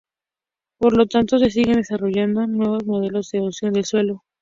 Por 0.79 0.97
lo 0.97 1.05
tanto, 1.05 1.37
se 1.37 1.51
siguen 1.51 1.75
desarrollando 1.75 2.47
nuevos 2.47 2.83
modelos 2.87 3.29
de 3.29 3.37
erosión 3.37 3.73
del 3.73 3.85
suelo. 3.85 4.23